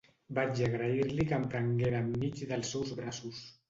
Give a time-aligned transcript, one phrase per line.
[0.37, 3.49] Vaig agrair-li que em prenguera enmig dels seus braços.